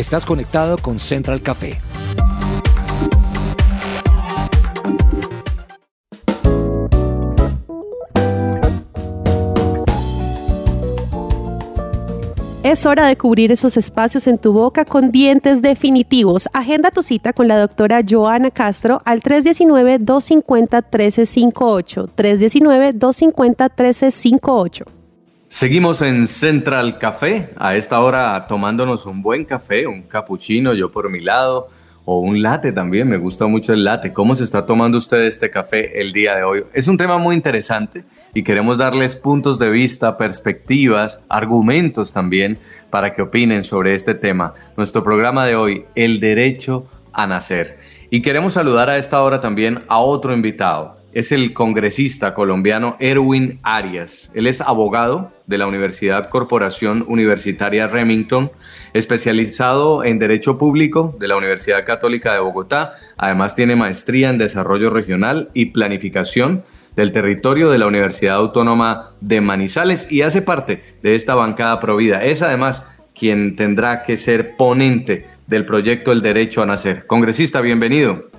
[0.00, 1.78] Estás conectado con Central Café.
[12.62, 16.48] Es hora de cubrir esos espacios en tu boca con dientes definitivos.
[16.54, 22.08] Agenda tu cita con la doctora Joana Castro al 319-250-1358.
[22.16, 24.99] 319-250-1358.
[25.52, 31.10] Seguimos en Central Café, a esta hora tomándonos un buen café, un cappuccino, yo por
[31.10, 31.68] mi lado,
[32.04, 34.12] o un latte también, me gusta mucho el latte.
[34.12, 36.64] ¿Cómo se está tomando usted este café el día de hoy?
[36.72, 42.56] Es un tema muy interesante y queremos darles puntos de vista, perspectivas, argumentos también
[42.88, 44.54] para que opinen sobre este tema.
[44.76, 47.80] Nuestro programa de hoy, el derecho a nacer.
[48.08, 53.58] Y queremos saludar a esta hora también a otro invitado es el congresista colombiano Erwin
[53.62, 54.30] Arias.
[54.34, 58.52] Él es abogado de la Universidad Corporación Universitaria Remington,
[58.94, 62.94] especializado en Derecho Público de la Universidad Católica de Bogotá.
[63.16, 66.62] Además tiene maestría en Desarrollo Regional y Planificación
[66.94, 72.22] del territorio de la Universidad Autónoma de Manizales y hace parte de esta bancada provida.
[72.22, 77.08] Es además quien tendrá que ser ponente del proyecto El Derecho a Nacer.
[77.08, 78.30] Congresista, bienvenido.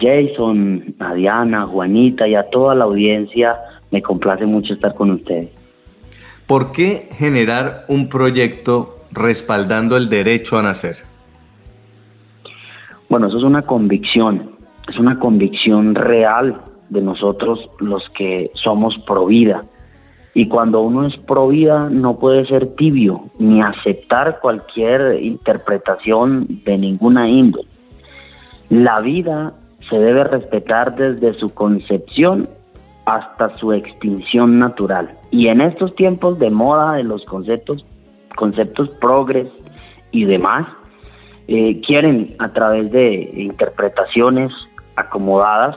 [0.00, 3.56] Jason, a Diana, Juanita y a toda la audiencia,
[3.92, 5.48] me complace mucho estar con ustedes.
[6.46, 10.98] ¿Por qué generar un proyecto respaldando el derecho a nacer?
[13.08, 14.52] Bueno, eso es una convicción,
[14.88, 19.64] es una convicción real de nosotros los que somos pro vida.
[20.34, 26.78] Y cuando uno es pro vida no puede ser tibio ni aceptar cualquier interpretación de
[26.78, 27.66] ninguna índole.
[28.68, 29.54] La vida
[29.90, 32.48] se debe respetar desde su concepción
[33.06, 35.10] hasta su extinción natural.
[35.30, 37.86] Y en estos tiempos de moda de los conceptos,
[38.36, 39.48] conceptos progres
[40.10, 40.66] y demás,
[41.48, 44.52] eh, quieren a través de interpretaciones
[44.96, 45.76] acomodadas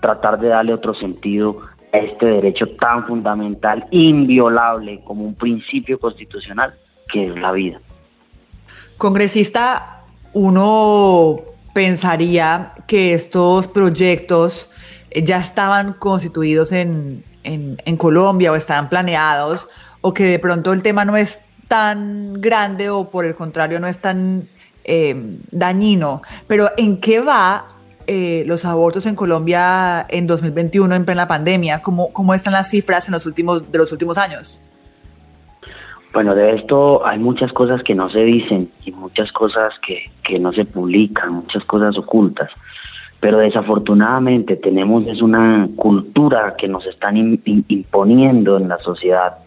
[0.00, 1.58] tratar de darle otro sentido
[1.92, 6.72] a este derecho tan fundamental, inviolable como un principio constitucional
[7.12, 7.80] que es la vida.
[8.96, 11.36] Congresista, uno
[11.74, 14.70] pensaría que estos proyectos
[15.14, 17.24] ya estaban constituidos en,
[17.98, 19.68] Colombia o estaban planeados,
[20.00, 23.86] o que de pronto el tema no es tan grande o por el contrario no
[23.86, 24.48] es tan
[24.84, 26.22] eh, dañino.
[26.46, 27.66] Pero ¿en qué va
[28.06, 31.82] eh, los abortos en Colombia en 2021 en plena pandemia?
[31.82, 34.60] ¿Cómo, ¿Cómo están las cifras en los últimos, de los últimos años?
[36.12, 40.52] Bueno, de esto hay muchas cosas que no se dicen y muchas cosas que, no
[40.52, 42.50] se publican, muchas cosas ocultas.
[43.20, 49.38] Pero desafortunadamente tenemos es una cultura que nos están imponiendo en la sociedad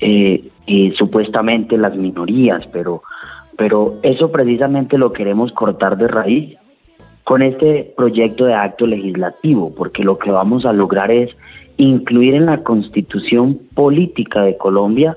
[0.00, 3.02] eh, y supuestamente las minorías, pero,
[3.56, 6.56] pero eso precisamente lo queremos cortar de raíz
[7.24, 11.30] con este proyecto de acto legislativo, porque lo que vamos a lograr es
[11.76, 15.16] incluir en la constitución política de Colombia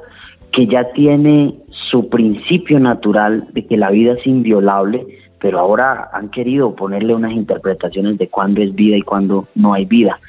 [0.51, 1.55] que ya tiene
[1.89, 5.05] su principio natural de que la vida es inviolable,
[5.45, 9.85] pero ahora han querido ponerle unas interpretaciones de cuándo es vida y cuándo no hay
[9.85, 10.19] vida.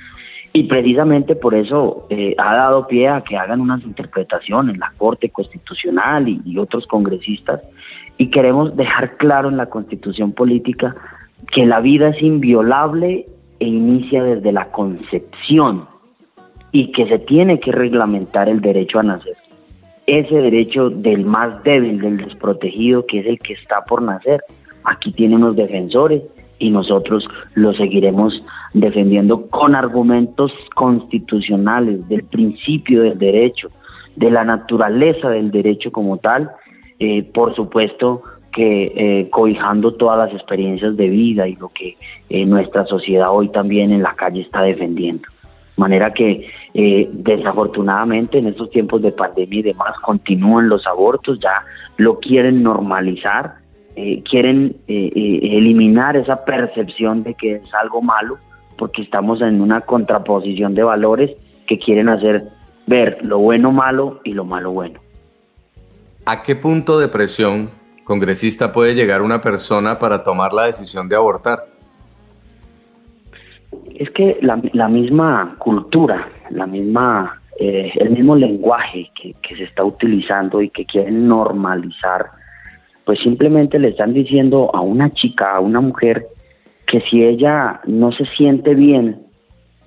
[0.52, 5.31] Y precisamente por eso eh, ha dado pie a que hagan unas interpretaciones la Corte
[5.31, 7.62] Constitucional y, y otros congresistas.
[8.18, 10.94] Y queremos dejar claro en la Constitución Política
[11.50, 13.24] que la vida es inviolable
[13.59, 15.87] e inicia desde la concepción
[16.72, 19.38] y que se tiene que reglamentar el derecho a nacer
[20.07, 24.43] ese derecho del más débil, del desprotegido, que es el que está por nacer.
[24.87, 26.22] Aquí tiene unos defensores
[26.59, 33.68] y nosotros lo seguiremos defendiendo con argumentos constitucionales del principio del derecho,
[34.16, 36.51] de la naturaleza del derecho como tal.
[36.99, 38.22] Eh, por supuesto
[38.57, 41.99] que eh, cobijando todas las experiencias de vida y lo que
[42.30, 45.28] eh, nuestra sociedad hoy también en la calle está defendiendo.
[45.76, 51.39] De manera que eh, desafortunadamente en estos tiempos de pandemia y demás continúan los abortos,
[51.39, 51.62] ya
[51.99, 53.57] lo quieren normalizar,
[53.97, 58.38] eh, quieren eh, eh, eliminar esa percepción de que es algo malo,
[58.76, 61.30] porque estamos en una contraposición de valores
[61.66, 62.42] que quieren hacer
[62.86, 65.01] ver lo bueno malo y lo malo bueno.
[66.26, 67.70] ¿A qué punto de presión,
[68.05, 71.64] congresista, puede llegar una persona para tomar la decisión de abortar?
[73.94, 79.64] Es que la, la misma cultura, la misma, eh, el mismo lenguaje que, que se
[79.64, 82.26] está utilizando y que quieren normalizar,
[83.07, 86.26] pues simplemente le están diciendo a una chica, a una mujer,
[86.86, 89.20] que si ella no se siente bien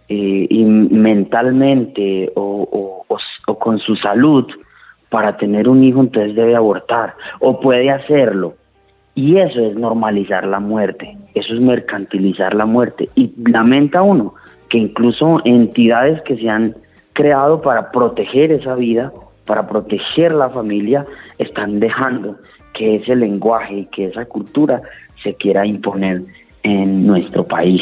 [0.08, 3.06] eh, y mentalmente o,
[3.46, 4.46] o- con su salud
[5.10, 8.56] para tener un hijo, entonces debe abortar o puede hacerlo.
[9.16, 13.10] Y eso es normalizar la muerte, eso es mercantilizar la muerte.
[13.16, 14.34] Y lamenta uno
[14.70, 16.76] que incluso entidades que se han
[17.14, 19.12] creado para proteger esa vida,
[19.46, 21.06] para proteger la familia,
[21.38, 22.38] están dejando
[22.74, 24.82] que ese lenguaje y que esa cultura
[25.24, 26.24] se quiera imponer
[26.64, 27.82] en nuestro país.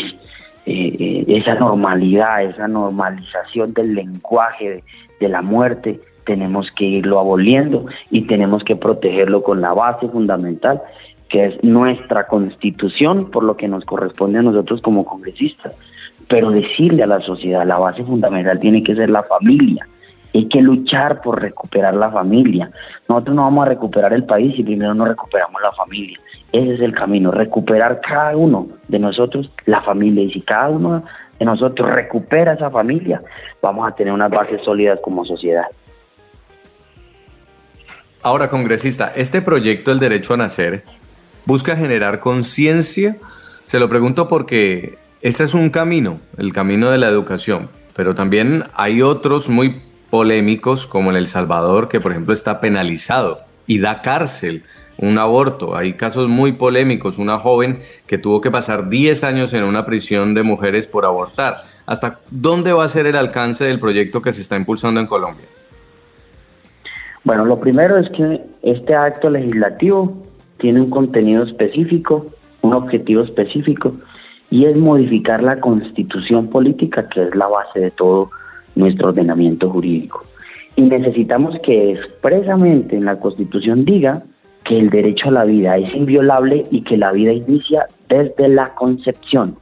[0.66, 4.84] Eh, eh, esa normalidad, esa normalización del lenguaje de,
[5.20, 10.82] de la muerte, tenemos que irlo aboliendo y tenemos que protegerlo con la base fundamental
[11.30, 15.74] que es nuestra constitución, por lo que nos corresponde a nosotros como congresistas.
[16.28, 19.88] Pero decirle a la sociedad, la base fundamental tiene que ser la familia.
[20.34, 22.70] Hay que luchar por recuperar la familia.
[23.08, 26.20] Nosotros no vamos a recuperar el país si primero no recuperamos la familia.
[26.52, 30.24] Ese es el camino, recuperar cada uno de nosotros la familia.
[30.24, 31.04] Y si cada uno
[31.40, 33.22] de nosotros recupera esa familia,
[33.62, 35.66] vamos a tener unas bases sólidas como sociedad.
[38.22, 40.84] Ahora, congresista, este proyecto El Derecho a Nacer
[41.46, 43.18] busca generar conciencia.
[43.68, 48.66] Se lo pregunto porque este es un camino, el camino de la educación, pero también
[48.74, 54.02] hay otros muy polémicos como en El Salvador, que por ejemplo está penalizado y da
[54.02, 54.64] cárcel
[54.98, 55.76] un aborto.
[55.76, 60.34] Hay casos muy polémicos, una joven que tuvo que pasar 10 años en una prisión
[60.34, 61.64] de mujeres por abortar.
[61.86, 65.46] ¿Hasta dónde va a ser el alcance del proyecto que se está impulsando en Colombia?
[67.24, 70.26] Bueno, lo primero es que este acto legislativo
[70.60, 72.26] tiene un contenido específico,
[72.62, 73.94] un objetivo específico,
[74.50, 78.32] y es modificar la constitución política, que es la base de todo
[78.78, 80.24] nuestro ordenamiento jurídico.
[80.76, 84.24] Y necesitamos que expresamente en la constitución diga
[84.64, 88.76] que el derecho a la vida es inviolable y que la vida inicia desde la
[88.76, 89.56] concepción.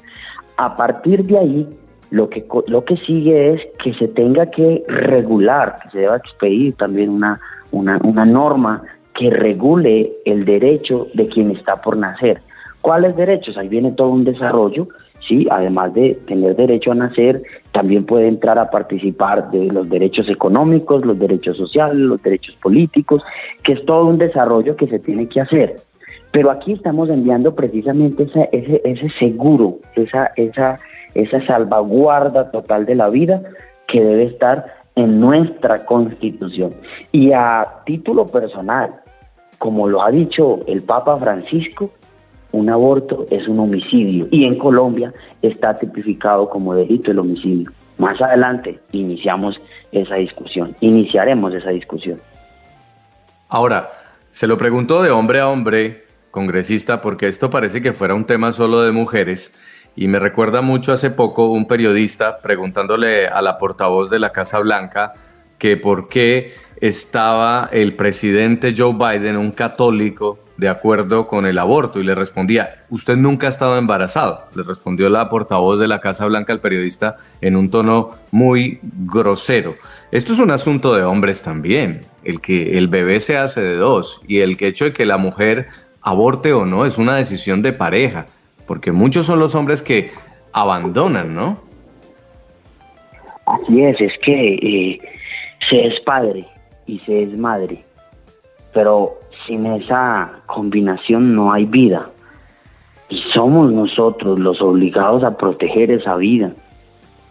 [0.57, 1.67] A partir de ahí,
[2.11, 6.75] lo que, lo que sigue es que se tenga que regular, que se deba expedir
[6.75, 7.39] también una,
[7.71, 12.41] una, una norma que regule el derecho de quien está por nacer.
[12.81, 13.57] ¿Cuáles derechos?
[13.57, 14.87] Ahí viene todo un desarrollo,
[15.27, 15.47] ¿sí?
[15.49, 21.05] Además de tener derecho a nacer, también puede entrar a participar de los derechos económicos,
[21.05, 23.23] los derechos sociales, los derechos políticos,
[23.63, 25.75] que es todo un desarrollo que se tiene que hacer.
[26.31, 30.77] Pero aquí estamos enviando precisamente ese, ese seguro, esa, esa,
[31.13, 33.41] esa salvaguarda total de la vida
[33.87, 34.65] que debe estar
[34.95, 36.73] en nuestra constitución.
[37.11, 39.01] Y a título personal,
[39.59, 41.91] como lo ha dicho el Papa Francisco,
[42.55, 47.71] un aborto es un homicidio y en Colombia está tipificado como delito el homicidio.
[47.97, 52.19] Más adelante iniciamos esa discusión, iniciaremos esa discusión.
[53.49, 53.89] Ahora,
[54.29, 58.51] se lo pregunto de hombre a hombre, congresista, porque esto parece que fuera un tema
[58.51, 59.53] solo de mujeres.
[59.95, 64.59] Y me recuerda mucho hace poco un periodista preguntándole a la portavoz de la Casa
[64.59, 65.13] Blanca
[65.57, 71.99] que por qué estaba el presidente Joe Biden, un católico, de acuerdo con el aborto.
[71.99, 74.45] Y le respondía, usted nunca ha estado embarazado.
[74.55, 79.75] Le respondió la portavoz de la Casa Blanca al periodista en un tono muy grosero.
[80.11, 82.01] Esto es un asunto de hombres también.
[82.23, 85.67] El que el bebé se hace de dos y el hecho de que la mujer
[86.01, 88.25] aborte o no es una decisión de pareja.
[88.65, 90.11] Porque muchos son los hombres que
[90.53, 91.59] abandonan, ¿no?
[93.45, 94.99] Así es, es que eh,
[95.69, 96.47] se es padre
[96.87, 97.83] y se es madre,
[98.73, 102.09] pero sin esa combinación no hay vida.
[103.09, 106.53] Y somos nosotros los obligados a proteger esa vida.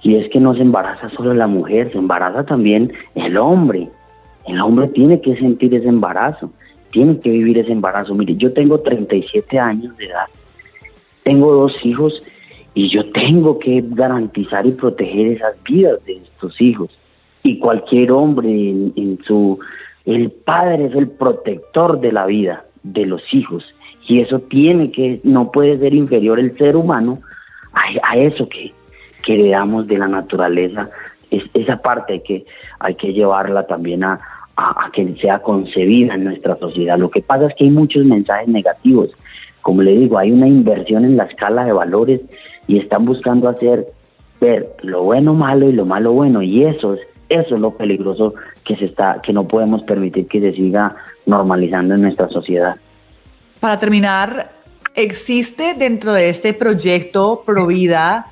[0.03, 3.89] Y es que no se embaraza solo la mujer, se embaraza también el hombre.
[4.47, 6.51] El hombre tiene que sentir ese embarazo,
[6.93, 8.15] tiene que vivir ese embarazo.
[8.15, 10.27] Mire, yo tengo 37 años de edad,
[11.23, 12.23] tengo dos hijos
[12.75, 16.91] y yo tengo que garantizar y proteger esas vidas de estos hijos.
[17.43, 19.59] Y cualquier hombre en, en su...
[20.05, 23.65] El padre es el protector de la vida de los hijos
[24.07, 27.21] Y eso tiene que, no puede ser inferior el ser humano
[27.73, 28.73] a, eso que,
[29.25, 30.91] que heredamos de la naturaleza.
[31.31, 32.45] Es, esa parte que,
[32.79, 34.21] hay que llevarla también a,
[34.57, 36.99] a, a que sea concebida en nuestra sociedad.
[36.99, 39.11] Lo que pasa es que hay muchos mensajes negativos.
[39.63, 42.21] Como le digo, hay una inversión en la escala de valores
[42.67, 43.87] y están buscando hacer
[44.41, 48.35] ver lo bueno malo y lo malo bueno y eso es eso es lo peligroso
[48.65, 50.97] que se está que no podemos permitir que se siga
[51.27, 52.77] normalizando en nuestra sociedad.
[53.61, 54.51] Para terminar,
[54.95, 58.27] ¿existe dentro de este proyecto Provida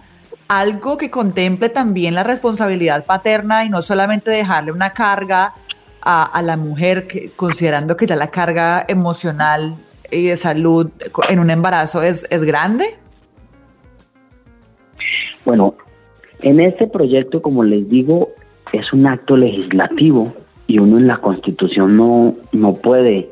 [0.49, 5.55] algo que contemple también la responsabilidad paterna y no solamente dejarle una carga
[6.03, 9.77] a, a la mujer, que, considerando que ya la carga emocional
[10.11, 10.91] y de salud
[11.29, 12.85] en un embarazo es, es grande?
[15.45, 15.75] Bueno,
[16.41, 18.31] en este proyecto, como les digo,
[18.73, 20.35] es un acto legislativo
[20.67, 23.31] y uno en la Constitución no, no puede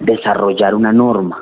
[0.00, 1.38] desarrollar una norma.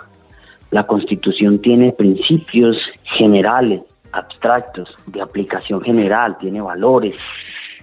[0.70, 3.82] La Constitución tiene principios generales,
[4.12, 7.14] abstractos, de aplicación general, tiene valores.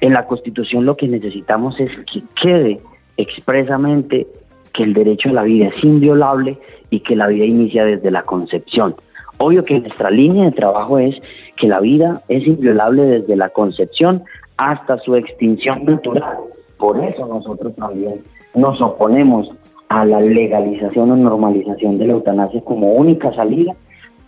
[0.02, 2.82] En la Constitución lo que necesitamos es que quede
[3.16, 4.28] expresamente
[4.74, 6.58] que el derecho a la vida es inviolable
[6.90, 8.96] y que la vida inicia desde la concepción.
[9.38, 11.16] Obvio que nuestra línea de trabajo es
[11.56, 14.24] que la vida es inviolable desde la concepción
[14.58, 16.38] hasta su extinción natural.
[16.78, 18.24] Por eso nosotros también
[18.56, 19.50] nos oponemos
[19.90, 23.76] a la legalización o normalización de la eutanasia como única salida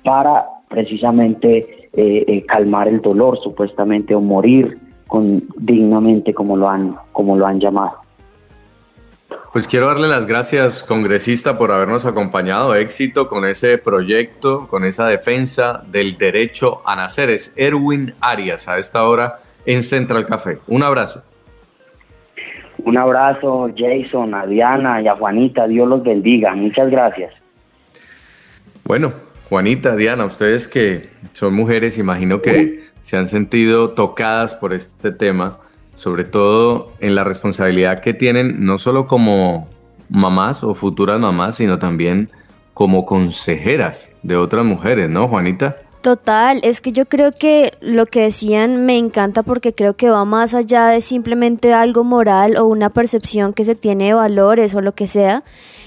[0.04, 6.96] para precisamente eh, eh, calmar el dolor supuestamente o morir con, dignamente como lo han
[7.12, 8.06] como lo han llamado.
[9.54, 12.76] Pues quiero darle las gracias, congresista, por habernos acompañado.
[12.76, 17.30] Éxito con ese proyecto, con esa defensa del derecho a nacer.
[17.30, 20.60] Es Erwin Arias a esta hora en Central Café.
[20.68, 21.24] Un abrazo.
[22.78, 25.68] Un abrazo, Jason, a Diana y a Juanita.
[25.68, 26.54] Dios los bendiga.
[26.56, 27.34] Muchas gracias.
[28.84, 29.14] Bueno,
[29.50, 35.60] Juanita, Diana, ustedes que son mujeres, imagino que se han sentido tocadas por este tema
[35.96, 39.68] sobre todo en la responsabilidad que tienen no solo como
[40.10, 42.30] mamás o futuras mamás, sino también
[42.74, 45.78] como consejeras de otras mujeres, ¿no, Juanita?
[46.06, 50.24] Total, es que yo creo que lo que decían me encanta porque creo que va
[50.24, 54.82] más allá de simplemente algo moral o una percepción que se tiene de valores o
[54.82, 55.44] lo que sea,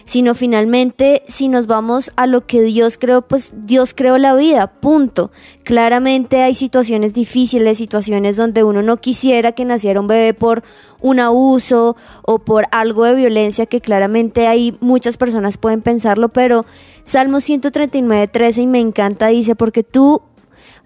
[0.09, 4.67] sino finalmente si nos vamos a lo que Dios creó, pues Dios creó la vida,
[4.67, 5.31] punto.
[5.65, 10.63] Claramente hay situaciones difíciles, situaciones donde uno no quisiera que naciera un bebé por
[11.03, 16.65] un abuso o por algo de violencia que claramente hay muchas personas pueden pensarlo, pero
[17.05, 20.23] Salmo 139, 13 y me encanta, dice, porque tú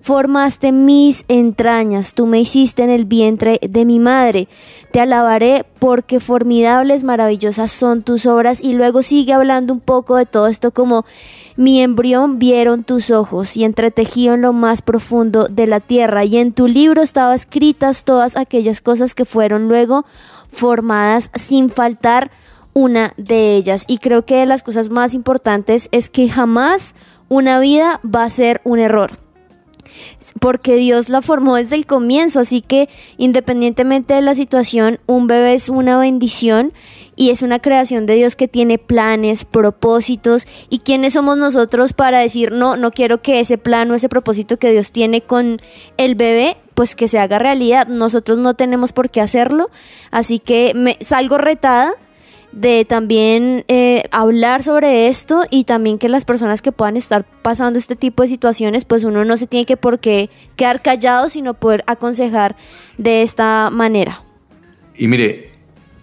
[0.02, 4.48] formaste mis entrañas, tú me hiciste en el vientre de mi madre.
[4.90, 8.60] Te alabaré porque formidables, maravillosas son tus obras.
[8.62, 11.06] Y luego sigue hablando un poco de todo esto como
[11.56, 16.24] mi embrión vieron tus ojos y entretejido en lo más profundo de la tierra.
[16.24, 20.04] Y en tu libro estaban escritas todas aquellas cosas que fueron luego
[20.50, 22.32] formadas sin faltar
[22.74, 23.84] una de ellas.
[23.86, 26.96] Y creo que de las cosas más importantes es que jamás
[27.28, 29.21] una vida va a ser un error
[30.40, 35.54] porque Dios la formó desde el comienzo, así que independientemente de la situación, un bebé
[35.54, 36.72] es una bendición
[37.16, 42.18] y es una creación de Dios que tiene planes, propósitos y quiénes somos nosotros para
[42.20, 45.60] decir, no, no quiero que ese plan o ese propósito que Dios tiene con
[45.96, 47.86] el bebé pues que se haga realidad.
[47.86, 49.70] Nosotros no tenemos por qué hacerlo,
[50.10, 51.94] así que me salgo retada
[52.52, 57.78] de también eh, hablar sobre esto y también que las personas que puedan estar pasando
[57.78, 61.54] este tipo de situaciones, pues uno no se tiene que por qué quedar callado, sino
[61.54, 62.56] poder aconsejar
[62.98, 64.22] de esta manera.
[64.94, 65.52] Y mire,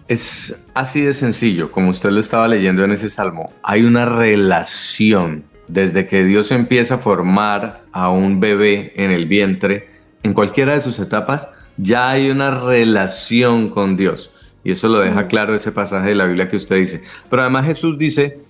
[0.08, 3.52] es así de sencillo, como usted lo estaba leyendo en ese salmo.
[3.62, 9.88] Hay una relación desde que Dios empieza a formar a un bebé en el vientre,
[10.24, 11.46] en cualquiera de sus etapas,
[11.76, 14.29] ya hay una relación con Dios.
[14.64, 17.02] Y eso lo deja claro ese pasaje de la Biblia que usted dice.
[17.28, 18.40] Pero además Jesús dice,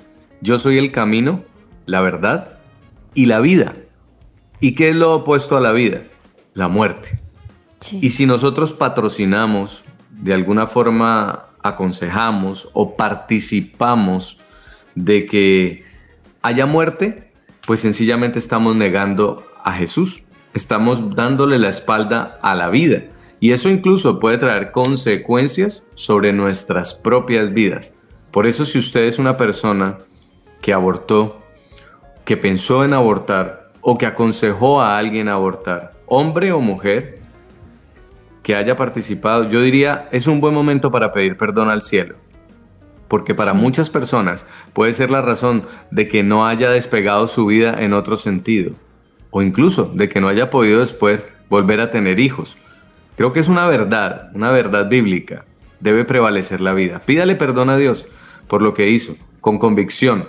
[0.41, 1.45] yo soy el camino,
[1.87, 2.59] la verdad
[3.15, 3.75] y la vida.
[4.61, 6.03] ¿Y qué es lo opuesto a la vida?
[6.55, 7.21] La muerte.
[7.93, 14.39] Y si nosotros patrocinamos, de alguna forma aconsejamos o participamos
[14.95, 15.85] de que
[16.43, 17.33] haya muerte,
[17.67, 20.23] pues sencillamente estamos negando a Jesús.
[20.53, 23.05] Estamos dándole la espalda a la vida.
[23.41, 27.93] Y eso incluso puede traer consecuencias sobre nuestras propias vidas.
[28.31, 29.99] Por eso si usted es una persona
[30.61, 31.41] que abortó,
[32.25, 37.19] que pensó en abortar o que aconsejó a alguien abortar, hombre o mujer,
[38.43, 42.17] que haya participado, yo diría, es un buen momento para pedir perdón al cielo.
[43.11, 47.83] porque para muchas personas puede ser la razón de que no haya despegado su vida
[47.83, 48.71] en otro sentido,
[49.31, 52.57] o incluso de que no haya podido después volver a tener hijos.
[53.21, 55.45] Creo que es una verdad, una verdad bíblica.
[55.79, 57.03] Debe prevalecer la vida.
[57.05, 58.07] Pídale perdón a Dios
[58.49, 60.27] por lo que hizo, con convicción,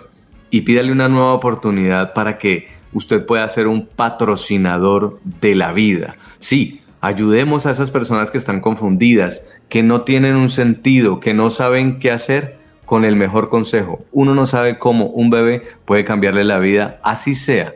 [0.50, 6.18] y pídale una nueva oportunidad para que usted pueda ser un patrocinador de la vida.
[6.40, 11.50] Sí, ayudemos a esas personas que están confundidas, que no tienen un sentido, que no
[11.50, 14.04] saben qué hacer con el mejor consejo.
[14.12, 17.74] Uno no sabe cómo un bebé puede cambiarle la vida, así sea,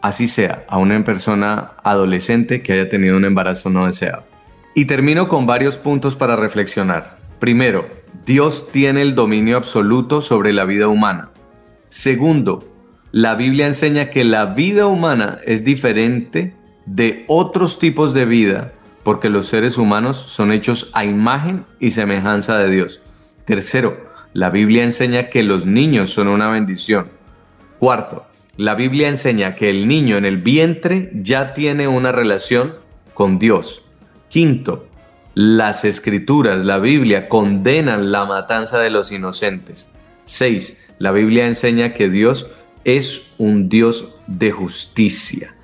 [0.00, 4.25] así sea, a una persona adolescente que haya tenido un embarazo no deseado.
[4.78, 7.16] Y termino con varios puntos para reflexionar.
[7.38, 7.88] Primero,
[8.26, 11.30] Dios tiene el dominio absoluto sobre la vida humana.
[11.88, 12.62] Segundo,
[13.10, 16.54] la Biblia enseña que la vida humana es diferente
[16.84, 22.58] de otros tipos de vida porque los seres humanos son hechos a imagen y semejanza
[22.58, 23.00] de Dios.
[23.46, 23.96] Tercero,
[24.34, 27.08] la Biblia enseña que los niños son una bendición.
[27.78, 28.26] Cuarto,
[28.58, 32.74] la Biblia enseña que el niño en el vientre ya tiene una relación
[33.14, 33.85] con Dios.
[34.28, 34.86] Quinto,
[35.34, 39.90] las escrituras, la Biblia, condenan la matanza de los inocentes.
[40.24, 42.50] Seis, la Biblia enseña que Dios
[42.84, 45.54] es un Dios de justicia.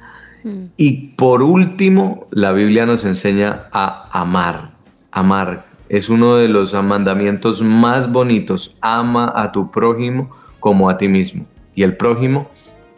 [0.45, 0.65] Mm.
[0.77, 4.73] Y por último, la Biblia nos enseña a amar.
[5.11, 8.77] Amar es uno de los mandamientos más bonitos.
[8.81, 11.47] Ama a tu prójimo como a ti mismo.
[11.75, 12.51] Y el prójimo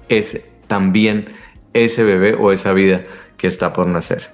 [0.08, 1.26] es también
[1.72, 3.04] ese bebé o esa vida
[3.36, 4.34] que está por nacer.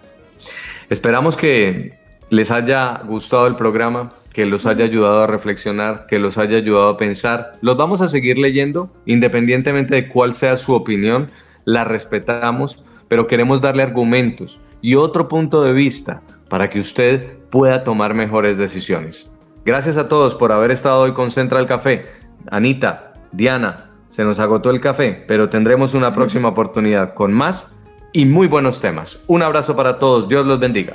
[0.90, 6.36] Esperamos que les haya gustado el programa, que los haya ayudado a reflexionar, que los
[6.36, 7.52] haya ayudado a pensar.
[7.60, 11.30] Los vamos a seguir leyendo, independientemente de cuál sea su opinión,
[11.64, 17.84] la respetamos, pero queremos darle argumentos y otro punto de vista para que usted pueda
[17.84, 19.30] tomar mejores decisiones.
[19.64, 22.06] Gracias a todos por haber estado hoy con Central Café.
[22.50, 27.68] Anita, Diana, se nos agotó el café, pero tendremos una próxima oportunidad con más
[28.12, 29.18] y muy buenos temas.
[29.26, 30.94] Un abrazo para todos, Dios los bendiga.